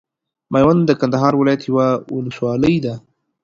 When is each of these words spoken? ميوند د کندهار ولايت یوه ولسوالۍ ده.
ميوند 0.53 0.81
د 0.85 0.91
کندهار 0.99 1.33
ولايت 1.37 1.61
یوه 1.69 1.87
ولسوالۍ 2.15 2.75
ده. 2.85 2.95